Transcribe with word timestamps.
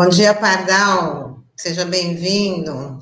Bom 0.00 0.08
dia, 0.08 0.32
Pardal. 0.32 1.42
Seja 1.54 1.84
bem-vindo. 1.84 3.00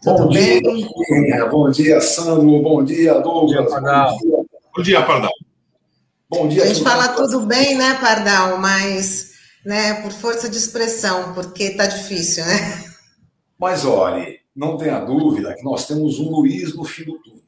Tudo 0.00 0.26
bom 0.26 0.32
bem? 0.32 0.62
Dia, 0.62 1.44
bom 1.46 1.68
dia, 1.68 2.00
Sandro. 2.00 2.62
Bom 2.62 2.84
dia, 2.84 3.14
Douglas. 3.14 3.40
Bom 3.40 3.46
dia, 3.48 3.66
Pardal. 3.66 4.10
Bom 4.12 4.18
dia, 4.20 4.44
bom 4.76 4.82
dia 4.84 5.02
Pardal. 5.02 5.32
Bom 6.30 6.48
dia. 6.48 6.62
A 6.62 6.66
gente 6.68 6.84
fala 6.84 7.08
tudo 7.08 7.40
bem, 7.40 7.76
né, 7.76 7.94
Pardal? 7.94 8.58
Mas, 8.58 9.32
né, 9.64 9.94
por 10.02 10.12
força 10.12 10.48
de 10.48 10.56
expressão, 10.56 11.34
porque 11.34 11.70
tá 11.70 11.84
difícil, 11.84 12.46
né? 12.46 12.84
Mas 13.58 13.84
olhe, 13.84 14.38
não 14.54 14.76
tenha 14.76 15.00
dúvida 15.00 15.52
que 15.52 15.64
nós 15.64 15.84
temos 15.88 16.20
um 16.20 16.30
Luiz 16.30 16.76
no 16.76 16.84
fim 16.84 17.06
do 17.06 17.18
túnel, 17.18 17.42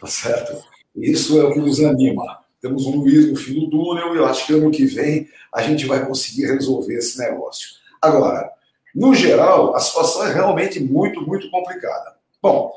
tá 0.00 0.06
certo? 0.06 0.64
Isso 0.96 1.38
é 1.38 1.44
o 1.44 1.52
que 1.52 1.60
nos 1.60 1.78
anima. 1.80 2.38
Temos 2.58 2.86
um 2.86 2.96
Luiz 2.96 3.28
no 3.28 3.36
fim 3.36 3.52
do 3.52 3.68
túnel 3.68 4.14
e 4.14 4.16
eu 4.16 4.24
acho 4.24 4.46
que 4.46 4.54
ano 4.54 4.70
que 4.70 4.86
vem 4.86 5.28
a 5.52 5.62
gente 5.62 5.84
vai 5.84 6.06
conseguir 6.06 6.46
resolver 6.46 6.94
esse 6.94 7.18
negócio. 7.18 7.83
Agora, 8.04 8.50
no 8.94 9.14
geral, 9.14 9.74
a 9.74 9.80
situação 9.80 10.26
é 10.26 10.32
realmente 10.34 10.78
muito, 10.78 11.22
muito 11.22 11.50
complicada. 11.50 12.14
Bom, 12.42 12.70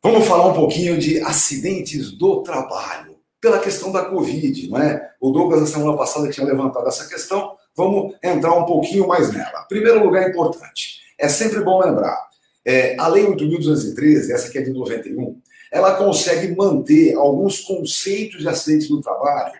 vamos 0.00 0.28
falar 0.28 0.46
um 0.46 0.54
pouquinho 0.54 0.96
de 0.96 1.20
acidentes 1.22 2.12
do 2.12 2.40
trabalho, 2.44 3.16
pela 3.40 3.58
questão 3.58 3.90
da 3.90 4.04
Covid, 4.04 4.70
não 4.70 4.78
é? 4.80 5.10
O 5.20 5.32
Douglas, 5.32 5.60
na 5.60 5.66
semana 5.66 5.96
passada, 5.96 6.30
tinha 6.30 6.46
levantado 6.46 6.86
essa 6.86 7.08
questão, 7.08 7.56
vamos 7.74 8.14
entrar 8.22 8.54
um 8.54 8.64
pouquinho 8.64 9.08
mais 9.08 9.32
nela. 9.32 9.66
Primeiro 9.68 10.04
lugar 10.04 10.30
importante, 10.30 11.00
é 11.18 11.28
sempre 11.28 11.60
bom 11.64 11.80
lembrar, 11.80 12.28
é, 12.64 12.96
a 12.96 13.08
Lei 13.08 13.26
8.213, 13.26 14.30
essa 14.30 14.46
aqui 14.46 14.58
é 14.58 14.62
de 14.62 14.72
91, 14.72 15.36
ela 15.72 15.96
consegue 15.96 16.54
manter 16.54 17.16
alguns 17.16 17.58
conceitos 17.58 18.40
de 18.40 18.48
acidentes 18.48 18.88
do 18.88 19.00
trabalho 19.00 19.52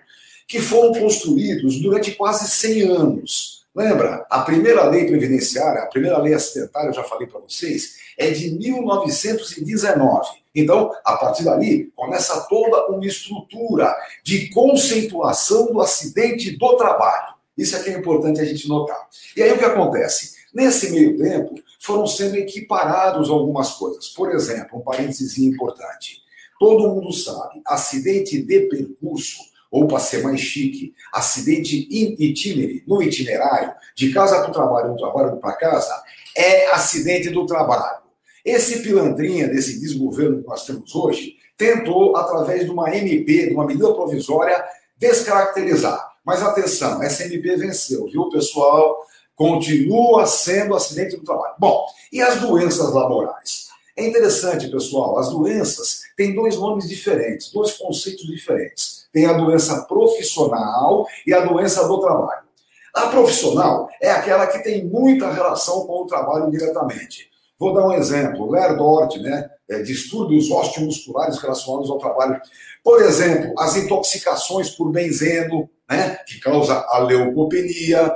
que 0.46 0.60
foram 0.60 0.92
construídos 0.92 1.80
durante 1.80 2.12
quase 2.12 2.48
100 2.48 2.82
anos. 2.90 3.57
Lembra? 3.74 4.26
A 4.28 4.40
primeira 4.40 4.84
lei 4.84 5.06
previdenciária, 5.06 5.82
a 5.82 5.86
primeira 5.86 6.18
lei 6.18 6.34
acidentária, 6.34 6.88
eu 6.88 6.94
já 6.94 7.04
falei 7.04 7.26
para 7.26 7.40
vocês, 7.40 7.96
é 8.16 8.30
de 8.30 8.50
1919. 8.50 10.28
Então, 10.54 10.90
a 11.04 11.16
partir 11.16 11.44
dali, 11.44 11.92
começa 11.94 12.40
toda 12.48 12.88
uma 12.88 13.06
estrutura 13.06 13.94
de 14.24 14.50
conceituação 14.50 15.72
do 15.72 15.80
acidente 15.80 16.56
do 16.56 16.76
trabalho. 16.76 17.34
Isso 17.56 17.76
é 17.76 17.82
que 17.82 17.90
é 17.90 17.98
importante 17.98 18.40
a 18.40 18.44
gente 18.44 18.68
notar. 18.68 19.08
E 19.36 19.42
aí 19.42 19.52
o 19.52 19.58
que 19.58 19.64
acontece? 19.64 20.38
Nesse 20.52 20.90
meio 20.90 21.16
tempo, 21.18 21.54
foram 21.78 22.06
sendo 22.06 22.36
equiparados 22.36 23.30
algumas 23.30 23.74
coisas. 23.74 24.08
Por 24.08 24.32
exemplo, 24.32 24.78
um 24.78 24.82
parênteses 24.82 25.38
importante. 25.38 26.22
Todo 26.58 26.88
mundo 26.88 27.12
sabe, 27.12 27.60
acidente 27.66 28.42
de 28.42 28.60
percurso, 28.62 29.38
ou 29.70 29.86
para 29.86 29.98
ser 29.98 30.22
mais 30.22 30.40
chique, 30.40 30.94
acidente 31.12 31.86
in 31.90 32.16
itinere, 32.18 32.82
no 32.86 33.02
itinerário, 33.02 33.72
de 33.94 34.12
casa 34.12 34.40
para 34.40 34.50
o 34.50 34.52
trabalho, 34.52 34.90
do 34.90 34.96
trabalho 34.96 35.36
para 35.36 35.52
casa, 35.54 36.02
é 36.36 36.70
acidente 36.70 37.30
do 37.30 37.46
trabalho. 37.46 37.98
Esse 38.44 38.82
pilantrinha 38.82 39.48
desse 39.48 39.78
desgoverno 39.78 40.42
que 40.42 40.48
nós 40.48 40.64
temos 40.64 40.94
hoje 40.94 41.36
tentou, 41.56 42.16
através 42.16 42.64
de 42.64 42.70
uma 42.70 42.94
MP, 42.94 43.48
de 43.48 43.54
uma 43.54 43.66
medida 43.66 43.92
provisória, 43.92 44.64
descaracterizar. 44.96 46.12
Mas 46.24 46.42
atenção, 46.42 47.02
essa 47.02 47.24
MP 47.24 47.56
venceu, 47.56 48.06
viu, 48.06 48.28
pessoal? 48.28 49.04
Continua 49.34 50.26
sendo 50.26 50.74
acidente 50.74 51.16
do 51.16 51.24
trabalho. 51.24 51.54
Bom, 51.58 51.86
e 52.12 52.22
as 52.22 52.40
doenças 52.40 52.92
laborais? 52.92 53.68
É 53.96 54.06
interessante, 54.06 54.68
pessoal, 54.68 55.18
as 55.18 55.30
doenças 55.30 56.02
têm 56.16 56.34
dois 56.34 56.56
nomes 56.56 56.88
diferentes, 56.88 57.50
dois 57.50 57.72
conceitos 57.72 58.26
diferentes. 58.26 58.97
Tem 59.12 59.26
a 59.26 59.32
doença 59.32 59.82
profissional 59.82 61.06
e 61.26 61.32
a 61.32 61.40
doença 61.40 61.86
do 61.86 62.00
trabalho. 62.00 62.48
A 62.94 63.06
profissional 63.08 63.88
é 64.00 64.10
aquela 64.10 64.46
que 64.46 64.62
tem 64.62 64.84
muita 64.84 65.30
relação 65.30 65.86
com 65.86 66.02
o 66.02 66.06
trabalho 66.06 66.50
diretamente. 66.50 67.28
Vou 67.58 67.74
dar 67.74 67.86
um 67.86 67.92
exemplo, 67.92 68.50
Lerdort, 68.50 69.16
né? 69.18 69.48
É, 69.68 69.82
distúrbios 69.82 70.50
osteomusculares 70.50 71.38
relacionados 71.38 71.90
ao 71.90 71.98
trabalho. 71.98 72.40
Por 72.82 73.02
exemplo, 73.02 73.52
as 73.58 73.76
intoxicações 73.76 74.70
por 74.70 74.90
benzeno, 74.90 75.68
né? 75.90 76.18
Que 76.26 76.40
causa 76.40 76.84
a 76.88 76.98
leucopenia, 76.98 78.14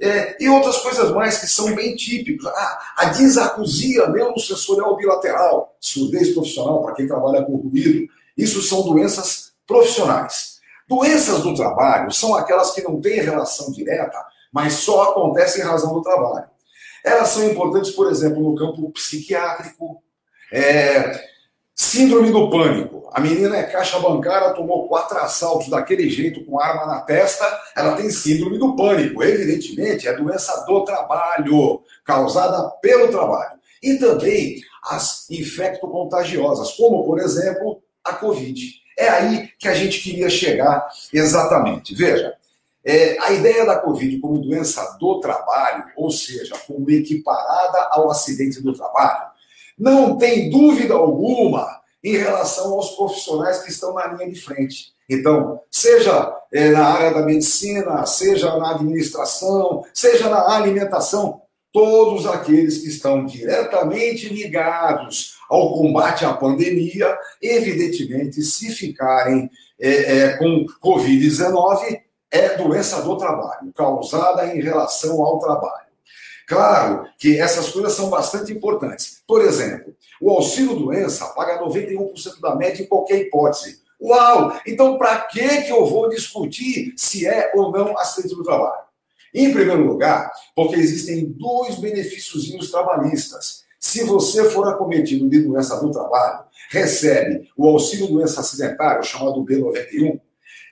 é, 0.00 0.36
e 0.42 0.48
outras 0.48 0.78
coisas 0.78 1.10
mais 1.12 1.38
que 1.38 1.46
são 1.46 1.74
bem 1.74 1.94
típicas. 1.94 2.52
Ah, 2.54 2.78
a 2.96 3.04
disacusia 3.06 4.08
mesmo 4.08 4.38
sensorial 4.38 4.96
bilateral, 4.96 5.76
surdez 5.80 6.32
profissional, 6.32 6.82
para 6.82 6.94
quem 6.94 7.06
trabalha 7.06 7.42
com 7.42 7.56
ruído. 7.56 8.08
Isso 8.36 8.60
são 8.62 8.82
doenças 8.82 9.53
profissionais. 9.66 10.54
Doenças 10.88 11.42
do 11.42 11.54
trabalho 11.54 12.12
são 12.12 12.34
aquelas 12.34 12.72
que 12.72 12.82
não 12.82 13.00
têm 13.00 13.20
relação 13.20 13.72
direta, 13.72 14.18
mas 14.52 14.74
só 14.74 15.10
acontecem 15.10 15.62
em 15.62 15.66
razão 15.66 15.94
do 15.94 16.02
trabalho. 16.02 16.46
Elas 17.04 17.28
são 17.28 17.44
importantes, 17.44 17.90
por 17.90 18.10
exemplo, 18.10 18.42
no 18.42 18.54
campo 18.54 18.90
psiquiátrico, 18.92 20.02
é, 20.52 21.20
síndrome 21.74 22.30
do 22.30 22.50
pânico. 22.50 23.08
A 23.12 23.20
menina 23.20 23.56
é 23.56 23.62
caixa 23.62 23.98
bancária, 23.98 24.54
tomou 24.54 24.88
quatro 24.88 25.18
assaltos 25.18 25.68
daquele 25.68 26.08
jeito, 26.08 26.44
com 26.44 26.60
arma 26.60 26.86
na 26.86 27.00
testa, 27.00 27.44
ela 27.76 27.94
tem 27.94 28.10
síndrome 28.10 28.58
do 28.58 28.74
pânico. 28.74 29.22
Evidentemente, 29.22 30.08
é 30.08 30.16
doença 30.16 30.64
do 30.66 30.84
trabalho, 30.84 31.82
causada 32.04 32.70
pelo 32.80 33.08
trabalho. 33.08 33.58
E 33.82 33.96
também 33.96 34.60
as 34.82 35.28
infecto-contagiosas, 35.30 36.72
como, 36.72 37.04
por 37.04 37.18
exemplo, 37.18 37.82
a 38.02 38.14
Covid. 38.14 38.83
É 38.98 39.08
aí 39.08 39.48
que 39.58 39.68
a 39.68 39.74
gente 39.74 40.00
queria 40.00 40.30
chegar 40.30 40.88
exatamente. 41.12 41.94
Veja, 41.94 42.34
é, 42.84 43.16
a 43.20 43.32
ideia 43.32 43.64
da 43.64 43.78
Covid 43.78 44.18
como 44.18 44.38
doença 44.38 44.96
do 45.00 45.20
trabalho, 45.20 45.84
ou 45.96 46.10
seja, 46.10 46.54
como 46.66 46.90
equiparada 46.90 47.88
ao 47.90 48.10
acidente 48.10 48.62
do 48.62 48.74
trabalho, 48.74 49.32
não 49.78 50.16
tem 50.16 50.50
dúvida 50.50 50.94
alguma 50.94 51.80
em 52.02 52.16
relação 52.16 52.74
aos 52.74 52.90
profissionais 52.90 53.62
que 53.62 53.70
estão 53.70 53.94
na 53.94 54.06
linha 54.08 54.30
de 54.30 54.40
frente. 54.40 54.92
Então, 55.08 55.60
seja 55.70 56.34
é, 56.52 56.70
na 56.70 56.86
área 56.86 57.14
da 57.14 57.22
medicina, 57.22 58.04
seja 58.06 58.56
na 58.56 58.72
administração, 58.72 59.84
seja 59.92 60.28
na 60.28 60.54
alimentação, 60.54 61.40
todos 61.74 62.24
aqueles 62.24 62.78
que 62.78 62.86
estão 62.86 63.26
diretamente 63.26 64.32
ligados 64.32 65.34
ao 65.50 65.74
combate 65.74 66.24
à 66.24 66.32
pandemia, 66.32 67.18
evidentemente, 67.42 68.40
se 68.42 68.70
ficarem 68.70 69.50
é, 69.80 70.18
é, 70.18 70.36
com 70.36 70.64
Covid-19, 70.80 72.00
é 72.30 72.56
doença 72.56 73.02
do 73.02 73.18
trabalho, 73.18 73.72
causada 73.74 74.54
em 74.54 74.60
relação 74.62 75.20
ao 75.20 75.40
trabalho. 75.40 75.84
Claro 76.46 77.08
que 77.18 77.40
essas 77.40 77.68
coisas 77.70 77.92
são 77.94 78.08
bastante 78.08 78.52
importantes. 78.52 79.22
Por 79.26 79.42
exemplo, 79.42 79.96
o 80.20 80.30
auxílio-doença 80.30 81.26
paga 81.34 81.60
91% 81.60 82.40
da 82.40 82.54
média 82.54 82.84
em 82.84 82.86
qualquer 82.86 83.18
hipótese. 83.18 83.82
Uau! 84.00 84.56
Então, 84.64 84.96
para 84.96 85.22
que, 85.22 85.40
eu 85.68 85.84
vou 85.86 86.08
discutir 86.08 86.94
se 86.96 87.26
é 87.26 87.50
ou 87.56 87.72
não 87.72 87.98
acidente 87.98 88.36
do 88.36 88.44
trabalho? 88.44 88.83
Em 89.34 89.52
primeiro 89.52 89.84
lugar, 89.84 90.30
porque 90.54 90.76
existem 90.76 91.24
dois 91.24 91.74
benefícios 91.76 92.70
trabalhistas. 92.70 93.64
Se 93.80 94.04
você 94.04 94.48
for 94.48 94.68
acometido 94.68 95.28
de 95.28 95.42
doença 95.42 95.78
do 95.80 95.90
trabalho, 95.90 96.44
recebe 96.70 97.50
o 97.56 97.68
auxílio-doença 97.68 98.40
acidentário, 98.40 99.02
chamado 99.02 99.44
B91. 99.44 100.20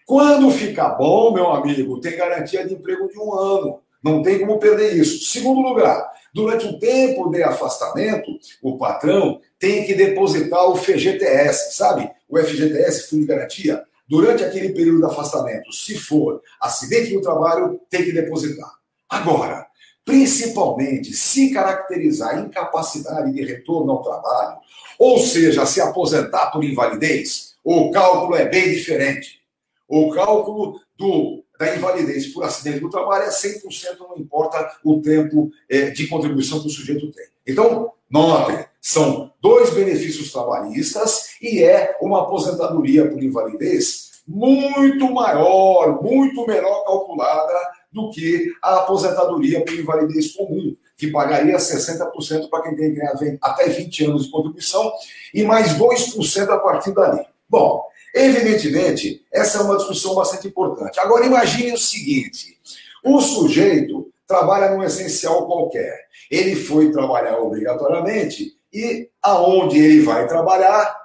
Quando 0.07 0.51
ficar 0.51 0.91
bom, 0.91 1.33
meu 1.33 1.51
amigo, 1.51 2.01
tem 2.01 2.17
garantia 2.17 2.67
de 2.67 2.75
emprego 2.75 3.09
de 3.09 3.19
um 3.19 3.35
ano. 3.35 3.81
Não 4.03 4.23
tem 4.23 4.39
como 4.39 4.59
perder 4.59 4.97
isso. 4.97 5.31
Segundo 5.31 5.61
lugar, 5.61 6.11
durante 6.35 6.67
o 6.67 6.79
tempo 6.79 7.31
de 7.31 7.43
afastamento, 7.43 8.31
o 8.63 8.77
patrão 8.77 9.41
tem 9.59 9.85
que 9.85 9.95
depositar 9.95 10.69
o 10.69 10.77
FGTS, 10.77 11.77
sabe? 11.77 12.11
O 12.29 12.39
FGTS, 12.39 13.09
Fundo 13.09 13.23
de 13.23 13.27
Garantia. 13.29 13.83
Durante 14.13 14.45
aquele 14.45 14.75
período 14.75 14.99
de 14.99 15.07
afastamento, 15.07 15.73
se 15.73 15.97
for 15.97 16.43
acidente 16.61 17.15
no 17.15 17.23
trabalho, 17.23 17.81
tem 17.89 18.05
que 18.05 18.13
depositar. 18.13 18.71
Agora, 19.09 19.67
principalmente 20.05 21.15
se 21.15 21.51
caracterizar 21.51 22.39
incapacidade 22.39 23.33
de 23.33 23.43
retorno 23.43 23.91
ao 23.91 24.03
trabalho, 24.03 24.59
ou 24.99 25.19
seja, 25.19 25.65
se 25.65 25.81
aposentar 25.81 26.51
por 26.51 26.63
invalidez, 26.63 27.55
o 27.65 27.91
cálculo 27.91 28.37
é 28.37 28.45
bem 28.47 28.73
diferente. 28.73 29.41
O 29.89 30.11
cálculo 30.11 30.79
do 30.95 31.43
da 31.59 31.75
invalidez 31.75 32.27
por 32.27 32.45
acidente 32.45 32.81
do 32.81 32.91
trabalho 32.91 33.25
é 33.25 33.31
100%, 33.31 33.63
não 33.99 34.19
importa 34.19 34.79
o 34.85 35.01
tempo 35.01 35.51
é, 35.71 35.89
de 35.89 36.07
contribuição 36.09 36.61
que 36.61 36.67
o 36.67 36.71
sujeito 36.71 37.11
tem. 37.13 37.27
Então, 37.47 37.93
notem, 38.11 38.63
são 38.79 39.33
dois 39.41 39.73
benefícios 39.73 40.33
trabalhistas 40.33 41.32
e 41.43 41.63
é 41.65 41.97
uma 42.01 42.23
aposentadoria 42.23 43.11
por 43.11 43.23
invalidez 43.23 44.13
muito 44.27 45.11
maior, 45.11 46.01
muito 46.01 46.47
melhor 46.47 46.85
calculada 46.85 47.53
do 47.91 48.11
que 48.11 48.53
a 48.63 48.77
aposentadoria 48.77 49.65
por 49.65 49.75
invalidez 49.75 50.33
comum, 50.33 50.77
que 50.97 51.09
pagaria 51.09 51.57
60% 51.57 52.49
para 52.49 52.63
quem 52.63 52.77
tem 52.77 52.95
até 53.43 53.69
20 53.69 54.05
anos 54.05 54.25
de 54.27 54.31
contribuição 54.31 54.93
e 55.35 55.43
mais 55.43 55.75
2% 55.75 56.49
a 56.49 56.59
partir 56.59 56.93
dali. 56.93 57.27
Bom, 57.49 57.83
Evidentemente, 58.15 59.25
essa 59.33 59.59
é 59.59 59.61
uma 59.63 59.77
discussão 59.77 60.15
bastante 60.15 60.47
importante. 60.47 61.01
Agora, 61.01 61.25
imagine 61.25 61.73
o 61.73 61.79
seguinte: 61.79 62.59
o 63.03 63.21
sujeito 63.21 64.13
trabalha 64.27 64.71
num 64.71 64.83
essencial 64.83 65.47
qualquer. 65.47 66.07
Ele 66.31 66.55
foi 66.55 66.91
trabalhar 66.91 67.39
obrigatoriamente 67.39 68.55
e 68.73 69.09
aonde 69.23 69.79
ele 69.79 70.03
vai 70.03 70.27
trabalhar, 70.27 71.02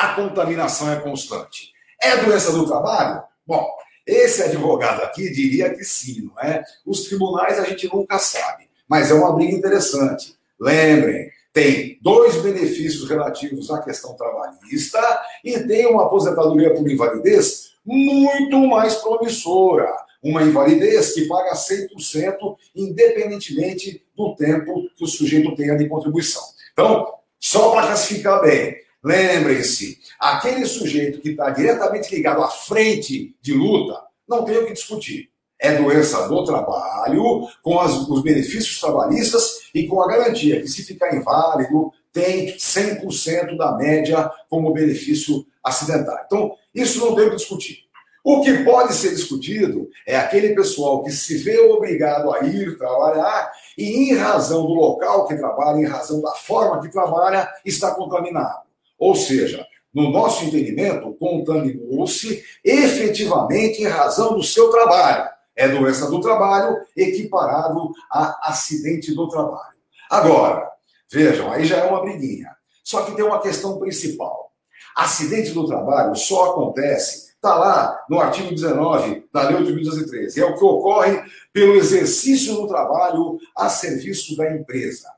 a 0.00 0.14
contaminação 0.14 0.90
é 0.90 0.96
constante. 0.96 1.72
É 2.00 2.16
doença 2.16 2.52
do 2.52 2.66
trabalho? 2.66 3.22
Bom, 3.46 3.68
esse 4.06 4.42
advogado 4.42 5.02
aqui 5.02 5.30
diria 5.30 5.74
que 5.74 5.84
sim, 5.84 6.22
não 6.22 6.42
é? 6.42 6.64
Os 6.86 7.04
tribunais 7.04 7.58
a 7.58 7.64
gente 7.64 7.86
nunca 7.92 8.18
sabe, 8.18 8.68
mas 8.88 9.10
é 9.10 9.14
uma 9.14 9.32
briga 9.34 9.54
interessante. 9.54 10.34
Lembrem, 10.58 11.30
tem 11.52 11.98
dois 12.00 12.36
benefícios 12.36 13.08
relativos 13.08 13.70
à 13.70 13.82
questão 13.82 14.14
trabalhista 14.14 15.00
e 15.44 15.58
tem 15.60 15.86
uma 15.86 16.04
aposentadoria 16.04 16.72
por 16.72 16.90
invalidez 16.90 17.72
muito 17.84 18.58
mais 18.68 18.94
promissora. 18.94 19.86
Uma 20.22 20.42
invalidez 20.42 21.12
que 21.12 21.26
paga 21.26 21.54
100%, 21.54 22.56
independentemente 22.74 24.02
do 24.16 24.34
tempo 24.34 24.88
que 24.96 25.04
o 25.04 25.06
sujeito 25.06 25.54
tenha 25.54 25.76
de 25.76 25.88
contribuição. 25.88 26.42
Então, 26.72 27.14
só 27.38 27.70
para 27.70 27.86
classificar 27.88 28.40
bem, 28.42 28.76
lembrem-se, 29.02 29.98
aquele 30.18 30.66
sujeito 30.66 31.20
que 31.20 31.30
está 31.30 31.50
diretamente 31.50 32.14
ligado 32.14 32.42
à 32.42 32.48
frente 32.48 33.36
de 33.40 33.52
luta, 33.52 34.00
não 34.28 34.44
tem 34.44 34.58
o 34.58 34.66
que 34.66 34.72
discutir. 34.72 35.28
É 35.58 35.76
doença 35.76 36.26
do 36.26 36.44
trabalho, 36.44 37.46
com 37.62 37.78
as, 37.78 37.92
os 38.08 38.22
benefícios 38.22 38.80
trabalhistas 38.80 39.70
e 39.74 39.86
com 39.86 40.00
a 40.00 40.08
garantia 40.08 40.60
que, 40.60 40.68
se 40.68 40.82
ficar 40.82 41.14
inválido, 41.14 41.92
tem 42.12 42.56
100% 42.56 43.56
da 43.56 43.76
média 43.76 44.30
como 44.48 44.72
benefício 44.72 45.44
acidental. 45.62 46.18
Então, 46.24 46.56
isso 46.74 46.98
não 47.00 47.14
tem 47.14 47.26
o 47.26 47.30
que 47.30 47.36
discutir. 47.36 47.90
O 48.22 48.42
que 48.42 48.64
pode 48.64 48.94
ser 48.94 49.10
discutido 49.10 49.88
é 50.06 50.16
aquele 50.16 50.54
pessoal 50.54 51.02
que 51.02 51.10
se 51.10 51.38
vê 51.38 51.58
obrigado 51.58 52.32
a 52.32 52.40
ir 52.44 52.76
trabalhar 52.76 53.50
e, 53.78 54.10
em 54.10 54.14
razão 54.14 54.66
do 54.66 54.74
local 54.74 55.26
que 55.26 55.36
trabalha, 55.36 55.78
em 55.78 55.86
razão 55.86 56.20
da 56.20 56.32
forma 56.32 56.82
que 56.82 56.92
trabalha, 56.92 57.48
está 57.64 57.94
contaminado. 57.94 58.69
Ou 59.00 59.16
seja, 59.16 59.66
no 59.92 60.10
nosso 60.10 60.44
entendimento, 60.44 61.12
contaminou-se 61.14 62.44
efetivamente 62.62 63.82
em 63.82 63.88
razão 63.88 64.34
do 64.34 64.42
seu 64.42 64.70
trabalho. 64.70 65.28
É 65.56 65.66
doença 65.68 66.08
do 66.08 66.20
trabalho 66.20 66.76
equiparado 66.96 67.90
a 68.12 68.50
acidente 68.50 69.12
do 69.12 69.28
trabalho. 69.28 69.78
Agora, 70.08 70.70
vejam, 71.10 71.50
aí 71.50 71.64
já 71.64 71.78
é 71.78 71.84
uma 71.84 72.02
briguinha. 72.02 72.54
Só 72.84 73.02
que 73.02 73.16
tem 73.16 73.24
uma 73.24 73.40
questão 73.40 73.78
principal. 73.78 74.52
Acidente 74.94 75.50
do 75.50 75.66
trabalho 75.66 76.14
só 76.14 76.50
acontece 76.50 77.30
Está 77.40 77.54
lá 77.54 78.04
no 78.06 78.20
artigo 78.20 78.54
19 78.54 79.26
da 79.32 79.48
Lei 79.48 79.56
8.213. 79.56 80.36
É 80.36 80.44
o 80.44 80.58
que 80.58 80.62
ocorre 80.62 81.22
pelo 81.54 81.74
exercício 81.74 82.54
do 82.54 82.68
trabalho 82.68 83.38
a 83.56 83.70
serviço 83.70 84.36
da 84.36 84.54
empresa. 84.54 85.08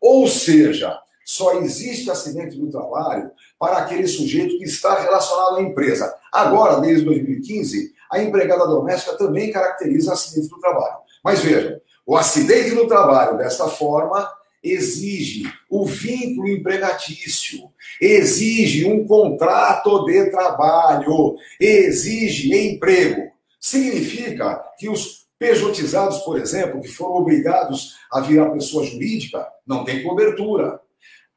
Ou 0.00 0.28
seja, 0.28 0.96
só 1.32 1.54
existe 1.54 2.10
acidente 2.10 2.58
do 2.58 2.70
trabalho 2.70 3.30
para 3.58 3.78
aquele 3.78 4.06
sujeito 4.06 4.58
que 4.58 4.64
está 4.64 5.00
relacionado 5.00 5.56
à 5.56 5.62
empresa. 5.62 6.14
Agora, 6.30 6.78
desde 6.78 7.06
2015, 7.06 7.94
a 8.10 8.22
empregada 8.22 8.66
doméstica 8.66 9.16
também 9.16 9.50
caracteriza 9.50 10.12
acidente 10.12 10.48
do 10.48 10.60
trabalho. 10.60 10.96
Mas 11.24 11.40
vejam, 11.40 11.80
o 12.04 12.18
acidente 12.18 12.74
do 12.74 12.86
trabalho, 12.86 13.38
desta 13.38 13.66
forma, 13.66 14.30
exige 14.62 15.44
o 15.70 15.86
vínculo 15.86 16.48
empregatício, 16.48 17.60
exige 17.98 18.84
um 18.84 19.06
contrato 19.06 20.04
de 20.04 20.30
trabalho, 20.30 21.36
exige 21.58 22.54
emprego. 22.54 23.32
Significa 23.58 24.62
que 24.78 24.90
os 24.90 25.22
pejotizados, 25.38 26.18
por 26.18 26.38
exemplo, 26.38 26.80
que 26.82 26.88
foram 26.88 27.14
obrigados 27.14 27.96
a 28.12 28.20
virar 28.20 28.50
pessoa 28.50 28.84
jurídica, 28.84 29.48
não 29.66 29.82
têm 29.82 30.02
cobertura. 30.02 30.78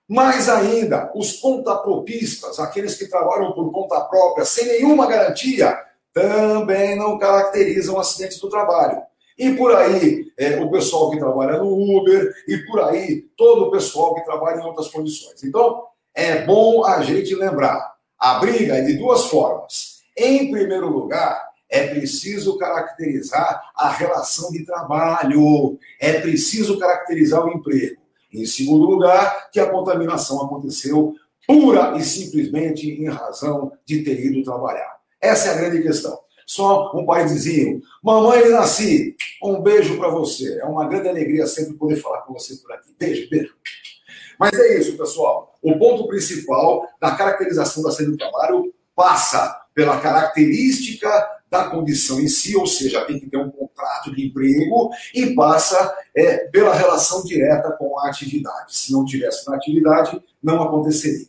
Mais 0.07 0.47
ainda, 0.47 1.11
os 1.15 1.33
contapropistas, 1.33 2.59
aqueles 2.59 2.95
que 2.95 3.07
trabalham 3.07 3.53
por 3.53 3.71
conta 3.71 3.99
própria, 4.01 4.45
sem 4.45 4.65
nenhuma 4.67 5.07
garantia, 5.07 5.75
também 6.13 6.95
não 6.95 7.17
caracterizam 7.17 7.99
acidentes 7.99 8.39
do 8.39 8.49
trabalho. 8.49 9.01
E 9.37 9.51
por 9.53 9.75
aí, 9.75 10.27
é, 10.37 10.61
o 10.61 10.71
pessoal 10.71 11.11
que 11.11 11.17
trabalha 11.17 11.57
no 11.57 11.97
Uber, 11.97 12.33
e 12.47 12.57
por 12.59 12.81
aí, 12.81 13.23
todo 13.35 13.65
o 13.65 13.71
pessoal 13.71 14.15
que 14.15 14.23
trabalha 14.23 14.61
em 14.61 14.65
outras 14.65 14.87
condições. 14.87 15.43
Então, 15.43 15.83
é 16.13 16.45
bom 16.45 16.85
a 16.85 17.01
gente 17.01 17.35
lembrar: 17.35 17.95
a 18.17 18.35
briga 18.35 18.77
é 18.77 18.81
de 18.81 18.93
duas 18.93 19.25
formas. 19.25 20.03
Em 20.15 20.49
primeiro 20.49 20.87
lugar, 20.87 21.49
é 21.69 21.87
preciso 21.87 22.57
caracterizar 22.57 23.71
a 23.75 23.89
relação 23.89 24.49
de 24.51 24.63
trabalho, 24.63 25.77
é 25.99 26.21
preciso 26.21 26.79
caracterizar 26.79 27.43
o 27.45 27.51
emprego. 27.51 28.04
Em 28.41 28.45
segundo 28.45 28.85
lugar, 28.85 29.49
que 29.51 29.59
a 29.59 29.69
contaminação 29.69 30.43
aconteceu 30.43 31.13
pura 31.47 31.95
e 31.97 32.03
simplesmente 32.03 32.89
em 32.89 33.07
razão 33.09 33.71
de 33.85 34.03
ter 34.03 34.19
ido 34.25 34.43
trabalhar. 34.43 34.95
Essa 35.21 35.49
é 35.49 35.51
a 35.51 35.57
grande 35.57 35.81
questão. 35.81 36.19
Só 36.45 36.91
um 36.95 37.05
paizinho. 37.05 37.81
Mamãe, 38.03 38.49
nasci. 38.49 39.15
Um 39.43 39.61
beijo 39.61 39.97
para 39.97 40.09
você. 40.09 40.59
É 40.59 40.65
uma 40.65 40.87
grande 40.87 41.09
alegria 41.09 41.47
sempre 41.47 41.73
poder 41.73 41.95
falar 41.97 42.21
com 42.21 42.33
você 42.33 42.55
por 42.57 42.71
aqui. 42.71 42.93
Beijo, 42.97 43.29
beijo. 43.29 43.53
Mas 44.39 44.53
é 44.53 44.77
isso, 44.77 44.97
pessoal. 44.97 45.57
O 45.61 45.77
ponto 45.79 46.07
principal 46.07 46.87
da 47.01 47.15
caracterização 47.15 47.81
da 47.81 47.91
saída 47.91 48.11
do 48.11 48.17
trabalho 48.17 48.73
passa 48.95 49.65
pela 49.73 49.99
característica 49.99 51.09
da 51.55 51.69
condição 51.69 52.19
em 52.19 52.27
si, 52.27 52.55
ou 52.55 52.67
seja, 52.67 53.05
tem 53.05 53.19
que 53.19 53.29
ter 53.29 53.37
um 53.37 53.49
contrato 53.49 54.13
de 54.13 54.27
emprego, 54.27 54.89
e 55.13 55.33
passa 55.33 55.95
é, 56.15 56.47
pela 56.47 56.73
relação 56.73 57.23
direta 57.23 57.71
com 57.71 57.99
a 57.99 58.09
atividade. 58.09 58.75
Se 58.75 58.91
não 58.91 59.05
tivesse 59.05 59.47
na 59.49 59.55
atividade, 59.55 60.21
não 60.41 60.61
aconteceria. 60.61 61.27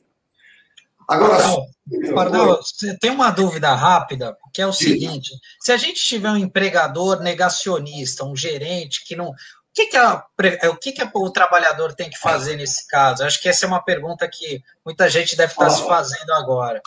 Agora, 1.08 1.38
Pardal, 2.14 2.60
tem 3.00 3.12
uma 3.12 3.30
dúvida 3.30 3.72
rápida, 3.72 4.36
que 4.52 4.60
é 4.60 4.66
o 4.66 4.72
seguinte: 4.72 5.30
se 5.60 5.70
a 5.70 5.76
gente 5.76 6.04
tiver 6.04 6.30
um 6.30 6.36
empregador 6.36 7.20
negacionista, 7.20 8.24
um 8.24 8.34
gerente 8.34 9.04
que 9.04 9.14
não. 9.14 9.28
O 9.28 9.34
que, 9.76 9.86
que, 9.88 9.96
a, 9.96 10.24
o, 10.70 10.76
que, 10.76 10.90
que 10.90 11.06
o 11.14 11.30
trabalhador 11.30 11.92
tem 11.94 12.08
que 12.08 12.18
fazer 12.18 12.56
nesse 12.56 12.86
caso? 12.88 13.22
Acho 13.22 13.40
que 13.40 13.48
essa 13.48 13.66
é 13.66 13.68
uma 13.68 13.82
pergunta 13.82 14.26
que 14.26 14.62
muita 14.82 15.08
gente 15.08 15.36
deve 15.36 15.52
estar 15.52 15.68
se 15.68 15.86
fazendo 15.86 16.32
agora. 16.32 16.80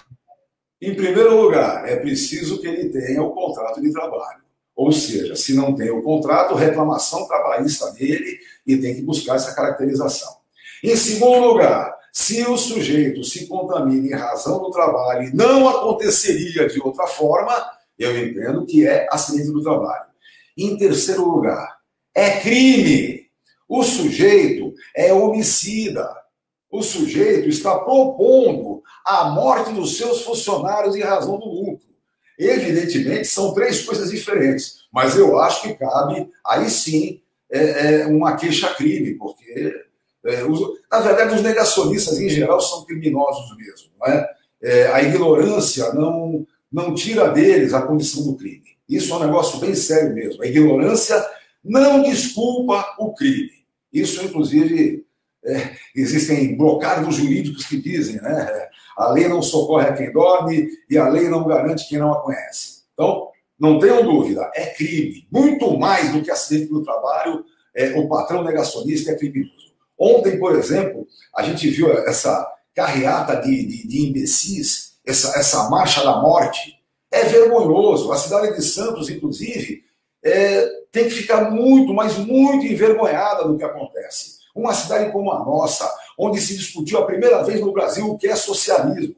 Em 0.82 0.96
primeiro 0.96 1.42
lugar, 1.42 1.88
é 1.88 1.98
preciso 1.98 2.60
que 2.62 2.68
ele 2.68 2.90
tenha 2.90 3.22
o 3.22 3.32
contrato 3.32 3.82
de 3.82 3.92
trabalho. 3.92 4.42
Ou 4.76 4.94
seja, 4.94 5.36
se 5.36 5.54
não 5.54 5.76
tem 5.76 5.90
o 5.90 6.02
contrato, 6.02 6.56
reclamação 6.56 7.28
trabalhista 7.28 7.92
dele 7.92 8.40
e 8.66 8.78
tem 8.78 8.96
que 8.96 9.02
buscar 9.02 9.36
essa 9.36 9.54
caracterização. 9.54 10.38
Em 10.82 10.96
segundo 10.96 11.48
lugar, 11.48 11.94
se 12.14 12.44
o 12.46 12.58
sujeito 12.58 13.24
se 13.26 13.48
contamina 13.48 14.08
em 14.08 14.18
razão 14.18 14.60
do 14.60 14.72
trabalho 14.72 15.28
e 15.28 15.36
não 15.36 15.68
aconteceria 15.68 16.68
de 16.68 16.80
outra 16.82 17.06
forma, 17.08 17.54
eu 17.98 18.18
entendo 18.18 18.66
que 18.66 18.88
é 18.88 19.06
acidente 19.12 19.52
do 19.52 19.62
trabalho. 19.62 20.06
Em 20.58 20.78
terceiro 20.78 21.26
lugar, 21.26 21.80
é 22.16 22.40
crime. 22.40 23.28
O 23.68 23.84
sujeito 23.84 24.74
é 24.96 25.14
homicida. 25.14 26.10
O 26.72 26.82
sujeito 26.82 27.50
está 27.50 27.78
propondo 27.80 28.79
a 29.06 29.26
morte 29.30 29.72
dos 29.72 29.98
seus 29.98 30.22
funcionários 30.22 30.96
em 30.96 31.02
razão 31.02 31.38
do 31.40 31.46
lucro. 31.46 31.88
Evidentemente, 32.38 33.28
são 33.28 33.54
três 33.54 33.84
coisas 33.84 34.12
diferentes, 34.12 34.86
mas 34.94 35.18
eu 35.18 35.40
acho 35.40 35.62
que 35.64 35.74
cabe, 35.74 36.30
aí 36.46 36.70
sim, 36.70 37.22
é, 37.52 38.02
é 38.02 38.08
uma 38.08 38.38
queixa-crime, 38.38 39.16
porque 39.16 39.74
é, 40.26 40.44
os, 40.44 40.60
na 40.92 41.00
verdade, 41.00 41.36
os 41.36 41.42
negacionistas, 41.42 42.20
em 42.20 42.30
geral, 42.30 42.62
são 42.62 42.86
criminosos 42.86 43.56
mesmo. 43.58 43.90
Não 44.00 44.08
é? 44.08 44.30
É, 44.62 44.88
a 44.88 45.02
ignorância 45.02 45.94
não, 45.94 46.46
não 46.72 46.94
tira 46.94 47.30
deles 47.30 47.74
a 47.74 47.82
condição 47.82 48.24
do 48.26 48.36
crime. 48.36 48.78
Isso 48.88 49.14
é 49.14 49.18
um 49.18 49.26
negócio 49.26 49.60
bem 49.60 49.76
sério 49.76 50.14
mesmo. 50.14 50.42
A 50.42 50.48
ignorância 50.48 51.24
não 51.64 52.04
desculpa 52.04 52.96
o 53.00 53.14
crime. 53.14 53.52
Isso, 53.92 54.24
inclusive, 54.24 55.06
é, 55.46 55.76
existem 55.96 56.56
blocados 56.56 57.16
jurídicos 57.16 57.66
que 57.66 57.78
dizem, 57.78 58.22
né? 58.22 58.70
A 59.00 59.12
lei 59.12 59.30
não 59.30 59.42
socorre 59.42 59.88
a 59.88 59.94
quem 59.94 60.12
dorme 60.12 60.68
e 60.90 60.98
a 60.98 61.08
lei 61.08 61.30
não 61.30 61.48
garante 61.48 61.88
quem 61.88 61.98
não 61.98 62.12
a 62.12 62.22
conhece. 62.22 62.84
Então, 62.94 63.30
não 63.58 63.80
tenham 63.80 64.04
dúvida, 64.04 64.52
é 64.54 64.66
crime. 64.68 65.26
Muito 65.32 65.78
mais 65.78 66.12
do 66.12 66.22
que 66.22 66.30
acidente 66.30 66.70
do 66.70 66.84
trabalho, 66.84 67.46
é, 67.74 67.98
o 67.98 68.10
patrão 68.10 68.44
negacionista 68.44 69.12
é 69.12 69.16
criminoso. 69.16 69.74
Ontem, 69.98 70.38
por 70.38 70.54
exemplo, 70.54 71.08
a 71.34 71.44
gente 71.44 71.70
viu 71.70 71.90
essa 71.92 72.46
carreata 72.76 73.38
de, 73.38 73.66
de, 73.66 73.88
de 73.88 74.08
imbecis, 74.08 74.98
essa, 75.06 75.40
essa 75.40 75.70
marcha 75.70 76.04
da 76.04 76.18
morte. 76.22 76.78
É 77.10 77.24
vergonhoso. 77.24 78.12
A 78.12 78.18
cidade 78.18 78.54
de 78.54 78.62
Santos, 78.62 79.10
inclusive, 79.10 79.82
é, 80.24 80.70
tem 80.92 81.06
que 81.06 81.12
ficar 81.12 81.52
muito, 81.52 81.94
mas 81.94 82.18
muito 82.18 82.66
envergonhada 82.66 83.48
do 83.48 83.58
que 83.58 83.64
acontece. 83.64 84.40
Uma 84.54 84.74
cidade 84.74 85.12
como 85.12 85.32
a 85.32 85.40
nossa, 85.40 85.90
onde 86.20 86.42
se 86.42 86.58
discutiu 86.58 87.00
a 87.00 87.06
primeira 87.06 87.42
vez 87.44 87.62
no 87.62 87.72
Brasil 87.72 88.06
o 88.06 88.18
que 88.18 88.28
é 88.28 88.36
socialismo. 88.36 89.16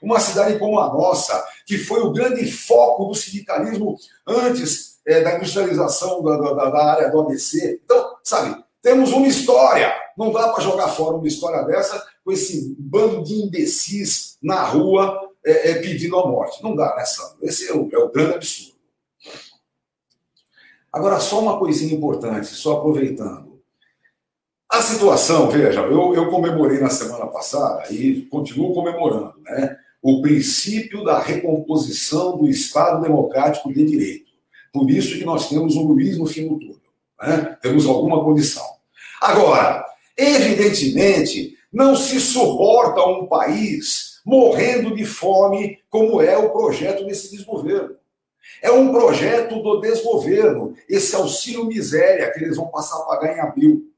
Uma 0.00 0.20
cidade 0.20 0.56
como 0.58 0.78
a 0.78 0.92
nossa, 0.92 1.44
que 1.66 1.76
foi 1.76 2.00
o 2.00 2.12
grande 2.12 2.48
foco 2.50 3.06
do 3.06 3.14
sindicalismo 3.14 3.96
antes 4.24 5.00
é, 5.04 5.20
da 5.20 5.34
industrialização 5.34 6.22
da, 6.22 6.36
da, 6.36 6.70
da, 6.70 6.84
área 6.92 7.10
do 7.10 7.20
ABC. 7.20 7.80
Então, 7.84 8.14
sabe, 8.22 8.62
temos 8.80 9.10
uma 9.12 9.26
história. 9.26 9.92
Não 10.16 10.30
dá 10.30 10.48
para 10.48 10.62
jogar 10.62 10.88
fora 10.88 11.16
uma 11.16 11.26
história 11.26 11.62
dessa 11.64 12.06
com 12.24 12.30
esse 12.30 12.76
bando 12.78 13.24
de 13.24 13.34
imbecis 13.34 14.38
na 14.40 14.62
rua 14.62 15.28
é, 15.44 15.70
é, 15.70 15.74
pedindo 15.80 16.16
a 16.18 16.26
morte. 16.26 16.62
Não 16.62 16.76
dá, 16.76 16.94
né, 16.94 17.04
Sandro? 17.04 17.38
Esse 17.42 17.68
é 17.68 17.74
o, 17.74 17.88
é 17.92 17.98
o 17.98 18.10
grande 18.10 18.34
absurdo. 18.34 18.74
Agora, 20.92 21.18
só 21.18 21.40
uma 21.40 21.58
coisinha 21.58 21.92
importante, 21.92 22.46
só 22.46 22.78
aproveitando. 22.78 23.53
A 24.74 24.82
situação, 24.82 25.48
veja, 25.48 25.82
eu, 25.82 26.16
eu 26.16 26.28
comemorei 26.28 26.80
na 26.80 26.90
semana 26.90 27.28
passada 27.28 27.84
e 27.92 28.22
continuo 28.22 28.74
comemorando, 28.74 29.34
né? 29.44 29.76
O 30.02 30.20
princípio 30.20 31.04
da 31.04 31.20
recomposição 31.20 32.36
do 32.36 32.50
Estado 32.50 33.00
Democrático 33.00 33.72
de 33.72 33.84
Direito. 33.84 34.32
Por 34.72 34.90
isso 34.90 35.16
que 35.16 35.24
nós 35.24 35.48
temos 35.48 35.76
um 35.76 35.84
Luiz 35.84 36.18
no 36.18 36.26
fim 36.26 36.48
do 36.48 36.58
túnel. 36.58 36.80
Né? 37.22 37.56
Temos 37.62 37.86
alguma 37.86 38.24
condição. 38.24 38.64
Agora, 39.20 39.86
evidentemente, 40.16 41.56
não 41.72 41.94
se 41.94 42.18
suporta 42.18 43.00
um 43.06 43.28
país 43.28 44.20
morrendo 44.26 44.96
de 44.96 45.04
fome, 45.04 45.78
como 45.88 46.20
é 46.20 46.36
o 46.36 46.50
projeto 46.50 47.06
desse 47.06 47.30
desgoverno. 47.30 47.94
É 48.60 48.72
um 48.72 48.90
projeto 48.90 49.62
do 49.62 49.80
desgoverno, 49.80 50.74
esse 50.88 51.14
auxílio 51.14 51.64
miséria 51.64 52.32
que 52.32 52.42
eles 52.42 52.56
vão 52.56 52.66
passar 52.66 52.96
a 52.96 53.04
pagar 53.04 53.36
em 53.36 53.40
abril. 53.40 53.93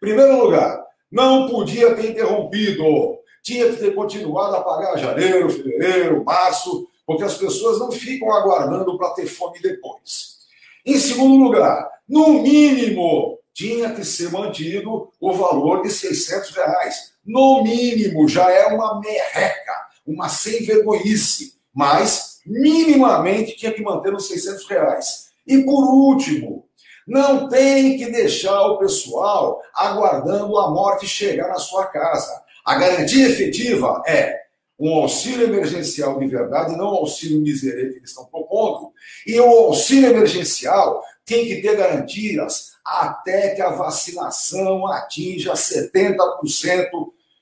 Primeiro 0.00 0.42
lugar, 0.42 0.84
não 1.10 1.48
podia 1.48 1.94
ter 1.94 2.10
interrompido, 2.10 3.18
tinha 3.42 3.70
que 3.70 3.76
ter 3.76 3.94
continuado 3.94 4.56
a 4.56 4.62
pagar 4.62 4.98
janeiro, 4.98 5.50
fevereiro, 5.50 6.24
março, 6.24 6.86
porque 7.06 7.24
as 7.24 7.34
pessoas 7.34 7.78
não 7.78 7.90
ficam 7.90 8.30
aguardando 8.32 8.96
para 8.98 9.10
ter 9.10 9.26
fome 9.26 9.58
depois. 9.60 10.38
Em 10.84 10.98
segundo 10.98 11.42
lugar, 11.42 11.88
no 12.08 12.42
mínimo, 12.42 13.38
tinha 13.52 13.92
que 13.92 14.04
ser 14.04 14.30
mantido 14.30 15.10
o 15.20 15.32
valor 15.32 15.82
de 15.82 15.90
600 15.90 16.50
reais. 16.50 17.12
No 17.24 17.62
mínimo, 17.62 18.28
já 18.28 18.50
é 18.50 18.66
uma 18.66 19.00
merreca, 19.00 19.74
uma 20.06 20.28
sem 20.28 20.64
vergonhice, 20.64 21.54
mas 21.74 22.40
minimamente 22.46 23.56
tinha 23.56 23.72
que 23.72 23.82
manter 23.82 24.14
os 24.14 24.28
600 24.28 24.66
reais. 24.68 25.28
E 25.46 25.58
por 25.64 25.84
último, 25.84 26.67
não 27.08 27.48
tem 27.48 27.96
que 27.96 28.06
deixar 28.10 28.60
o 28.66 28.78
pessoal 28.78 29.62
aguardando 29.74 30.58
a 30.58 30.70
morte 30.70 31.06
chegar 31.06 31.48
na 31.48 31.58
sua 31.58 31.86
casa. 31.86 32.42
A 32.64 32.76
garantia 32.76 33.26
efetiva 33.26 34.02
é 34.06 34.36
um 34.78 34.94
auxílio 34.94 35.46
emergencial 35.46 36.18
de 36.18 36.26
verdade, 36.28 36.76
não 36.76 36.92
o 36.92 36.98
auxílio 36.98 37.40
miserável 37.40 37.92
que 37.92 37.98
eles 37.98 38.10
estão 38.10 38.26
propondo. 38.26 38.92
E 39.26 39.40
o 39.40 39.46
auxílio 39.46 40.10
emergencial 40.10 41.02
tem 41.24 41.46
que 41.46 41.62
ter 41.62 41.76
garantias 41.76 42.72
até 42.84 43.54
que 43.54 43.62
a 43.62 43.70
vacinação 43.70 44.86
atinja 44.86 45.54
70%. 45.54 46.18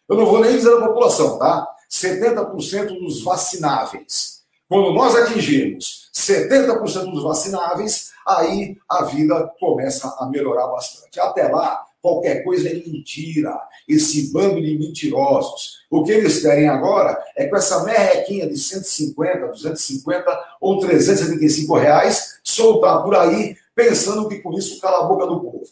Eu 0.08 0.16
não 0.16 0.26
vou 0.26 0.40
nem 0.40 0.56
dizer 0.56 0.72
a 0.74 0.86
população, 0.86 1.38
tá? 1.38 1.66
70% 1.90 2.98
dos 3.00 3.22
vacináveis. 3.22 4.35
Quando 4.68 4.92
nós 4.92 5.14
atingirmos 5.14 6.10
70% 6.12 7.10
dos 7.10 7.22
vacináveis, 7.22 8.10
aí 8.26 8.76
a 8.88 9.04
vida 9.04 9.52
começa 9.60 10.14
a 10.18 10.26
melhorar 10.26 10.66
bastante. 10.68 11.20
Até 11.20 11.46
lá, 11.48 11.84
qualquer 12.02 12.42
coisa 12.42 12.68
é 12.68 12.74
mentira. 12.74 13.56
Esse 13.88 14.32
bando 14.32 14.60
de 14.60 14.76
mentirosos. 14.76 15.76
O 15.88 16.02
que 16.02 16.12
eles 16.12 16.42
querem 16.42 16.68
agora 16.68 17.22
é 17.36 17.46
com 17.46 17.56
essa 17.56 17.84
merrequinha 17.84 18.48
de 18.48 18.58
150, 18.58 19.48
250 19.48 20.44
ou 20.60 20.80
375 20.80 21.76
reais, 21.76 22.40
soltar 22.42 23.02
por 23.04 23.14
aí, 23.14 23.56
pensando 23.74 24.28
que 24.28 24.40
com 24.40 24.52
isso 24.58 24.80
cala 24.80 25.04
a 25.04 25.08
boca 25.08 25.26
do 25.26 25.40
povo. 25.40 25.66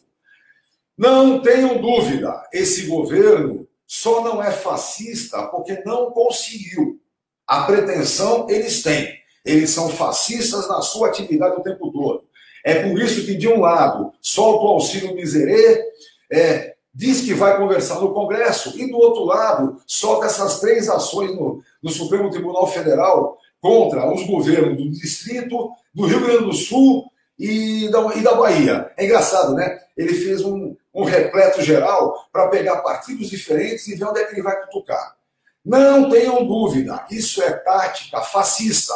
Não 0.96 1.42
tenham 1.42 1.80
dúvida, 1.80 2.48
esse 2.52 2.86
governo 2.86 3.66
só 3.86 4.22
não 4.22 4.40
é 4.40 4.52
fascista 4.52 5.46
porque 5.48 5.82
não 5.84 6.12
conseguiu. 6.12 7.00
A 7.46 7.62
pretensão 7.62 8.46
eles 8.48 8.82
têm. 8.82 9.12
Eles 9.44 9.70
são 9.70 9.90
fascistas 9.90 10.68
na 10.68 10.80
sua 10.80 11.08
atividade 11.08 11.56
o 11.56 11.62
tempo 11.62 11.92
todo. 11.92 12.24
É 12.64 12.88
por 12.88 12.98
isso 12.98 13.26
que, 13.26 13.34
de 13.34 13.46
um 13.46 13.60
lado, 13.60 14.12
solta 14.22 14.64
o 14.64 14.68
auxílio 14.68 15.14
miserê, 15.14 15.84
é, 16.32 16.74
diz 16.94 17.20
que 17.20 17.34
vai 17.34 17.58
conversar 17.58 18.00
no 18.00 18.14
Congresso, 18.14 18.72
e 18.80 18.90
do 18.90 18.96
outro 18.96 19.24
lado, 19.24 19.82
solta 19.86 20.26
essas 20.26 20.60
três 20.60 20.88
ações 20.88 21.34
no, 21.36 21.62
no 21.82 21.90
Supremo 21.90 22.30
Tribunal 22.30 22.66
Federal 22.66 23.36
contra 23.60 24.10
os 24.10 24.26
governos 24.26 24.76
do 24.76 24.90
Distrito, 24.90 25.70
do 25.92 26.06
Rio 26.06 26.20
Grande 26.20 26.44
do 26.44 26.52
Sul 26.54 27.04
e 27.38 27.88
da, 27.90 28.14
e 28.14 28.22
da 28.22 28.34
Bahia. 28.34 28.90
É 28.96 29.04
engraçado, 29.04 29.54
né? 29.54 29.78
Ele 29.96 30.14
fez 30.14 30.42
um, 30.42 30.74
um 30.94 31.04
repleto 31.04 31.62
geral 31.62 32.28
para 32.32 32.48
pegar 32.48 32.76
partidos 32.78 33.28
diferentes 33.28 33.86
e 33.88 33.94
ver 33.96 34.04
onde 34.04 34.20
é 34.20 34.24
que 34.24 34.34
ele 34.34 34.42
vai 34.42 34.60
cutucar. 34.64 35.16
Não 35.64 36.10
tenham 36.10 36.46
dúvida, 36.46 37.06
isso 37.10 37.42
é 37.42 37.50
tática 37.50 38.20
fascista. 38.20 38.92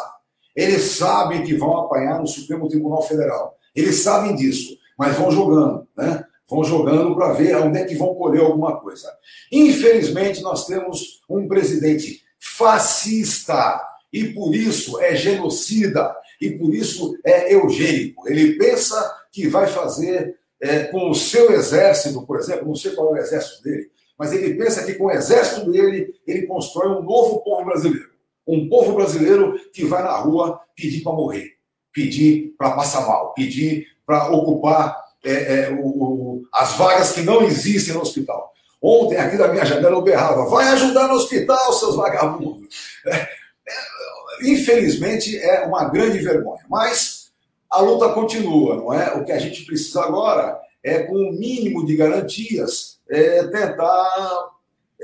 Eles 0.54 0.82
sabem 0.96 1.44
que 1.44 1.54
vão 1.54 1.78
apanhar 1.78 2.20
no 2.20 2.26
Supremo 2.26 2.68
Tribunal 2.68 3.00
Federal. 3.02 3.56
Eles 3.74 4.00
sabem 4.00 4.34
disso, 4.34 4.76
mas 4.98 5.16
vão 5.16 5.30
jogando, 5.30 5.86
né? 5.96 6.24
Vão 6.48 6.64
jogando 6.64 7.14
para 7.14 7.32
ver 7.32 7.56
onde 7.56 7.78
é 7.78 7.84
que 7.84 7.94
vão 7.94 8.14
colher 8.14 8.42
alguma 8.42 8.80
coisa. 8.80 9.10
Infelizmente, 9.52 10.42
nós 10.42 10.66
temos 10.66 11.20
um 11.28 11.46
presidente 11.46 12.22
fascista 12.38 13.80
e 14.12 14.32
por 14.32 14.54
isso 14.54 14.98
é 15.00 15.14
genocida 15.14 16.14
e 16.40 16.50
por 16.50 16.74
isso 16.74 17.16
é 17.24 17.54
eugênico. 17.54 18.28
Ele 18.28 18.54
pensa 18.54 19.14
que 19.30 19.46
vai 19.46 19.66
fazer 19.66 20.36
é, 20.60 20.84
com 20.84 21.10
o 21.10 21.14
seu 21.14 21.52
exército, 21.52 22.26
por 22.26 22.38
exemplo, 22.38 22.66
não 22.66 22.74
sei 22.74 22.92
qual 22.92 23.14
é 23.14 23.20
o 23.20 23.22
exército 23.22 23.62
dele, 23.62 23.90
mas 24.18 24.32
ele 24.32 24.54
pensa 24.54 24.84
que 24.84 24.94
com 24.94 25.04
o 25.04 25.10
exército 25.10 25.70
dele 25.70 26.14
ele 26.26 26.46
constrói 26.46 26.88
um 26.88 27.02
novo 27.02 27.40
povo 27.40 27.64
brasileiro. 27.64 28.08
Um 28.46 28.68
povo 28.68 28.94
brasileiro 28.94 29.60
que 29.72 29.84
vai 29.84 30.02
na 30.02 30.16
rua 30.16 30.60
pedir 30.74 31.02
para 31.02 31.12
morrer 31.12 31.58
pedir 31.98 32.54
para 32.56 32.70
passar 32.72 33.06
mal, 33.06 33.34
pedir 33.34 33.88
para 34.06 34.30
ocupar 34.30 34.96
é, 35.24 35.32
é, 35.32 35.70
o, 35.70 35.86
o, 35.86 36.42
as 36.54 36.74
vagas 36.74 37.12
que 37.12 37.22
não 37.22 37.42
existem 37.42 37.94
no 37.94 38.02
hospital. 38.02 38.52
Ontem, 38.80 39.16
aqui 39.16 39.36
da 39.36 39.48
minha 39.48 39.64
janela, 39.64 39.96
eu 39.96 40.02
berrava: 40.02 40.48
vai 40.48 40.68
ajudar 40.68 41.08
no 41.08 41.14
hospital, 41.14 41.72
seus 41.72 41.96
vagabundos. 41.96 42.68
É, 43.06 43.16
é, 43.16 44.50
infelizmente, 44.50 45.36
é 45.36 45.66
uma 45.66 45.88
grande 45.88 46.18
vergonha. 46.18 46.64
Mas 46.70 47.32
a 47.68 47.80
luta 47.80 48.10
continua, 48.10 48.76
não 48.76 48.94
é? 48.94 49.14
O 49.14 49.24
que 49.24 49.32
a 49.32 49.38
gente 49.38 49.64
precisa 49.64 50.04
agora 50.04 50.58
é, 50.82 51.00
com 51.00 51.14
o 51.14 51.30
um 51.30 51.32
mínimo 51.32 51.84
de 51.84 51.96
garantias, 51.96 52.97
é, 53.08 53.44
tentar 53.44 54.50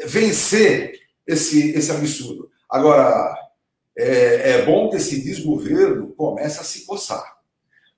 vencer 0.07 1.01
esse, 1.27 1.71
esse 1.71 1.91
absurdo. 1.91 2.51
Agora, 2.69 3.37
é, 3.97 4.51
é 4.51 4.65
bom 4.65 4.91
que 4.91 4.97
esse 4.97 5.23
desgoverno 5.23 6.09
comece 6.17 6.61
a 6.61 6.65
se 6.65 6.85
coçar, 6.85 7.39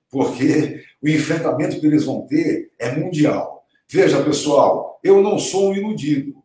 porque 0.09 0.83
o 1.01 1.07
enfrentamento 1.07 1.79
que 1.79 1.85
eles 1.87 2.05
vão 2.05 2.27
ter 2.27 2.71
é 2.77 2.91
mundial. 2.91 3.65
Veja, 3.89 4.23
pessoal, 4.23 4.99
eu 5.03 5.21
não 5.21 5.39
sou 5.39 5.69
um 5.69 5.75
iludido, 5.75 6.35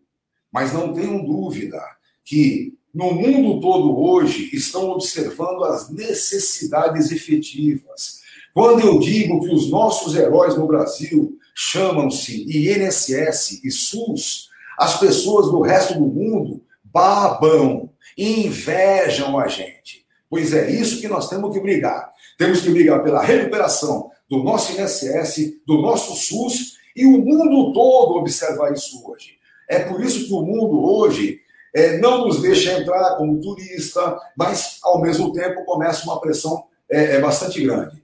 mas 0.50 0.72
não 0.72 0.92
tenho 0.92 1.24
dúvida 1.24 1.80
que 2.24 2.74
no 2.94 3.12
mundo 3.12 3.60
todo 3.60 3.98
hoje 3.98 4.50
estão 4.54 4.90
observando 4.90 5.64
as 5.64 5.90
necessidades 5.90 7.10
efetivas. 7.10 8.20
Quando 8.52 8.86
eu 8.86 8.98
digo 8.98 9.40
que 9.40 9.52
os 9.52 9.70
nossos 9.70 10.14
heróis 10.14 10.56
no 10.56 10.66
Brasil 10.66 11.38
chamam-se 11.54 12.44
INSS 12.48 13.62
e 13.64 13.70
SUS, 13.70 14.48
as 14.78 14.98
pessoas 14.98 15.50
do 15.50 15.60
resto 15.60 15.94
do 15.94 16.06
mundo 16.06 16.62
babam 16.84 17.90
invejam 18.16 19.38
a 19.38 19.48
gente. 19.48 20.04
Pois 20.28 20.52
é 20.52 20.70
isso 20.70 21.00
que 21.00 21.08
nós 21.08 21.28
temos 21.28 21.52
que 21.52 21.60
brigar. 21.60 22.10
Temos 22.38 22.60
que 22.60 22.70
brigar 22.70 23.02
pela 23.02 23.22
recuperação 23.22 24.10
do 24.28 24.42
nosso 24.42 24.72
INSS, 24.72 25.60
do 25.66 25.80
nosso 25.82 26.14
SUS, 26.14 26.78
e 26.96 27.04
o 27.06 27.18
mundo 27.18 27.72
todo 27.72 28.16
observar 28.16 28.72
isso 28.72 29.02
hoje. 29.06 29.36
É 29.68 29.80
por 29.80 30.02
isso 30.02 30.26
que 30.26 30.32
o 30.32 30.42
mundo 30.42 30.82
hoje 30.84 31.40
é, 31.74 31.98
não 31.98 32.26
nos 32.26 32.42
deixa 32.42 32.72
entrar 32.78 33.16
como 33.16 33.40
turista, 33.40 34.18
mas 34.36 34.78
ao 34.82 35.00
mesmo 35.00 35.32
tempo 35.32 35.64
começa 35.64 36.04
uma 36.04 36.20
pressão 36.20 36.64
é, 36.90 37.16
é 37.16 37.20
bastante 37.20 37.62
grande. 37.62 38.02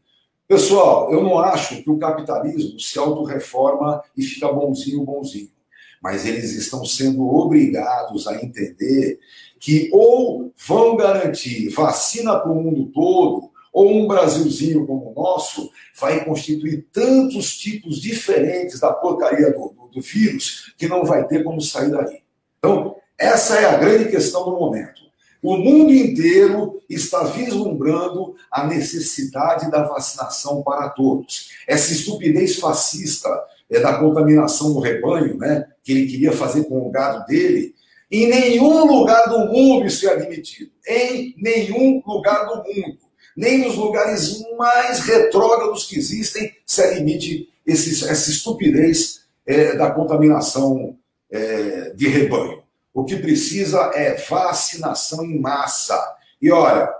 Pessoal, 0.48 1.12
eu 1.12 1.22
não 1.22 1.38
acho 1.38 1.82
que 1.82 1.90
o 1.90 1.98
capitalismo 1.98 2.80
se 2.80 2.98
autorreforma 2.98 4.02
e 4.16 4.22
fica 4.22 4.50
bonzinho, 4.50 5.04
bonzinho. 5.04 5.50
Mas 6.02 6.24
eles 6.24 6.54
estão 6.54 6.86
sendo 6.86 7.28
obrigados 7.28 8.26
a 8.26 8.34
entender 8.42 9.20
que 9.60 9.90
ou 9.92 10.50
vão 10.66 10.96
garantir 10.96 11.68
vacina 11.68 12.38
para 12.40 12.50
o 12.50 12.54
mundo 12.54 12.90
todo, 12.94 13.50
ou 13.70 13.92
um 13.92 14.08
Brasilzinho 14.08 14.86
como 14.86 15.10
o 15.10 15.14
nosso 15.14 15.70
vai 16.00 16.24
constituir 16.24 16.86
tantos 16.90 17.58
tipos 17.58 18.00
diferentes 18.00 18.80
da 18.80 18.90
porcaria 18.90 19.52
do, 19.52 19.68
do, 19.68 19.88
do 19.88 20.00
vírus 20.00 20.72
que 20.78 20.88
não 20.88 21.04
vai 21.04 21.26
ter 21.26 21.44
como 21.44 21.60
sair 21.60 21.90
daí. 21.90 22.22
Então, 22.58 22.96
essa 23.18 23.56
é 23.60 23.66
a 23.66 23.76
grande 23.76 24.10
questão 24.10 24.46
do 24.46 24.52
momento. 24.52 25.07
O 25.42 25.56
mundo 25.56 25.94
inteiro 25.94 26.80
está 26.88 27.24
vislumbrando 27.24 28.34
a 28.50 28.66
necessidade 28.66 29.70
da 29.70 29.84
vacinação 29.84 30.62
para 30.62 30.88
todos. 30.88 31.50
Essa 31.66 31.92
estupidez 31.92 32.56
fascista 32.56 33.28
é, 33.70 33.80
da 33.80 33.98
contaminação 33.98 34.70
no 34.70 34.80
rebanho, 34.80 35.36
né, 35.36 35.66
que 35.84 35.92
ele 35.92 36.06
queria 36.06 36.32
fazer 36.32 36.64
com 36.64 36.86
o 36.86 36.90
gado 36.90 37.24
dele, 37.26 37.74
em 38.10 38.26
nenhum 38.26 38.86
lugar 38.86 39.28
do 39.28 39.52
mundo 39.52 39.86
isso 39.86 40.08
é 40.08 40.12
admitido. 40.12 40.70
Em 40.86 41.34
nenhum 41.36 42.02
lugar 42.06 42.46
do 42.46 42.56
mundo. 42.56 42.98
Nem 43.36 43.58
nos 43.58 43.76
lugares 43.76 44.42
mais 44.56 45.00
retrógrados 45.00 45.84
que 45.84 45.98
existem 45.98 46.52
se 46.66 46.82
admite 46.82 47.48
esse, 47.66 48.08
essa 48.08 48.30
estupidez 48.30 49.20
é, 49.46 49.76
da 49.76 49.90
contaminação 49.90 50.96
é, 51.30 51.92
de 51.94 52.08
rebanho. 52.08 52.62
O 52.98 53.04
que 53.04 53.14
precisa 53.14 53.92
é 53.94 54.16
vacinação 54.16 55.24
em 55.24 55.38
massa. 55.38 55.96
E 56.42 56.50
olha, 56.50 56.92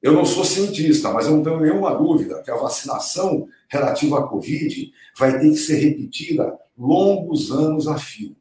eu 0.00 0.12
não 0.12 0.24
sou 0.24 0.44
cientista, 0.44 1.10
mas 1.10 1.26
eu 1.26 1.32
não 1.32 1.42
tenho 1.42 1.58
nenhuma 1.58 1.96
dúvida 1.96 2.40
que 2.44 2.50
a 2.52 2.54
vacinação 2.54 3.48
relativa 3.68 4.20
à 4.20 4.22
Covid 4.22 4.92
vai 5.18 5.36
ter 5.40 5.50
que 5.50 5.56
ser 5.56 5.78
repetida 5.78 6.56
longos 6.78 7.50
anos 7.50 7.88
a 7.88 7.98
fio. 7.98 8.36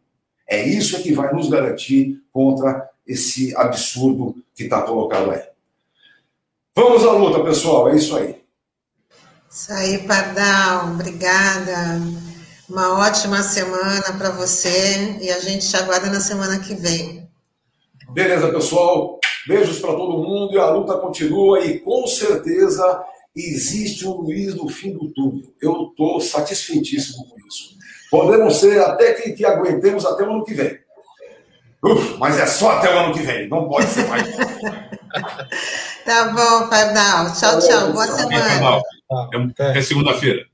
É 0.47 0.63
isso 0.63 1.01
que 1.01 1.11
vai 1.11 1.33
nos 1.33 1.49
garantir 1.49 2.21
contra 2.31 2.87
esse 3.07 3.55
absurdo 3.57 4.35
que 4.53 4.65
está 4.65 4.83
colocado 4.83 5.31
aí. 5.31 5.41
Vamos 6.75 7.03
à 7.03 7.13
luta, 7.13 7.43
pessoal. 7.43 7.89
É 7.89 7.95
isso 7.95 8.15
aí. 8.15 8.43
Isso 9.49 9.73
aí, 9.73 9.97
Pardal. 10.03 10.91
Obrigada. 10.91 11.99
Uma 12.67 12.99
ótima 12.99 13.43
semana 13.43 14.13
para 14.17 14.31
você 14.31 15.17
e 15.21 15.29
a 15.29 15.39
gente 15.39 15.69
te 15.69 15.77
aguarda 15.77 16.07
na 16.07 16.19
semana 16.19 16.59
que 16.59 16.73
vem. 16.73 17.29
Beleza, 18.09 18.51
pessoal. 18.51 19.19
Beijos 19.47 19.79
para 19.79 19.93
todo 19.93 20.23
mundo 20.23 20.53
e 20.53 20.57
a 20.57 20.69
luta 20.71 20.97
continua 20.97 21.63
e 21.63 21.79
com 21.79 22.07
certeza 22.07 23.03
existe 23.35 24.07
um 24.07 24.13
Luiz 24.13 24.55
no 24.55 24.67
fim 24.67 24.93
do 24.93 25.09
túnel. 25.13 25.43
Eu 25.61 25.89
estou 25.89 26.19
satisfeitíssimo 26.19 27.27
com 27.29 27.35
isso. 27.47 27.75
Podemos 28.09 28.57
ser 28.57 28.81
até 28.81 29.13
que, 29.13 29.33
que 29.33 29.45
aguentemos 29.45 30.03
até 30.03 30.23
o 30.23 30.31
ano 30.31 30.43
que 30.43 30.55
vem. 30.55 30.79
Uf, 31.83 32.17
mas 32.17 32.39
é 32.39 32.47
só 32.47 32.71
até 32.71 32.91
o 32.91 32.97
ano 32.97 33.13
que 33.13 33.21
vem, 33.21 33.47
não 33.47 33.69
pode 33.69 33.85
ser 33.85 34.07
mais. 34.07 34.25
tá 36.03 36.29
bom, 36.29 36.67
Pardal. 36.67 37.31
Tchau, 37.35 37.59
tchau. 37.59 37.93
Boa 37.93 38.07
semana. 38.07 38.81
É, 39.59 39.77
é 39.77 39.81
segunda-feira. 39.83 40.47